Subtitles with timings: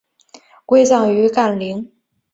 [0.65, 1.91] 归葬于干陵。